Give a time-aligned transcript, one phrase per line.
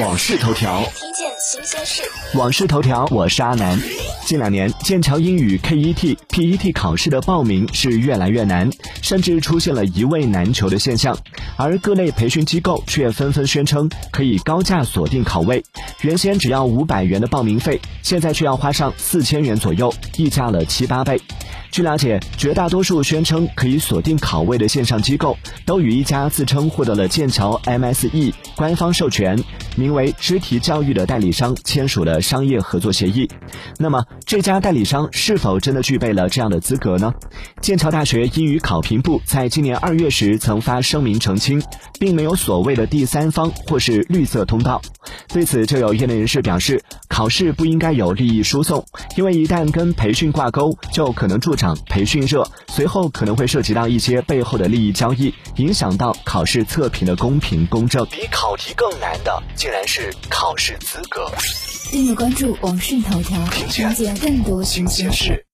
[0.00, 2.02] 往事头条，听见新鲜事。
[2.36, 3.78] 往事头条，我是阿南。
[4.26, 8.68] 近两年，剑桥英语 KET、PET 考试的报名是越来越难，
[9.02, 11.16] 甚至出现了一位难求的现象。
[11.56, 15.62] 而各类培训机构却纷纷宣称可以高价锁定考位，
[16.00, 21.20] 原先只要五百元的报名费，现在却要花上四千元左右，溢价了七八倍。
[21.70, 29.36] 据了解，绝大多数宣称可以锁定考位的线上机构，都与一家自称获得了剑桥 MSE 官方授权、
[29.76, 33.28] 名为肢体教育的代理商签署了商业合作协议。
[33.78, 37.12] 那么，这家代理商是否真的具备了这样的资格呢？
[37.60, 41.62] 剑桥大学英语考评部在今年二月时曾发声明澄清，
[41.98, 44.80] 并没有所谓的第三方或是绿色通道。
[45.28, 46.82] 对此，就有业内人士表示，
[47.14, 48.84] 考试不应该有利益输送，
[49.16, 58.04] 因为一旦跟培训挂钩，就可能助长培训热，随后可能会涉及到一些背后的利益交易，影响到考试测评的公平公正。
[58.06, 61.30] 比考题更难的，竟然是考试资格。
[61.92, 65.46] 订阅关注网讯头条，了解更多新鲜事。